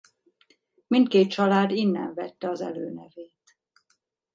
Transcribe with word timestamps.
Mindkét 0.87 1.29
család 1.31 1.71
innen 1.71 2.13
vette 2.13 2.49
az 2.49 2.61
előnevét. 2.61 3.57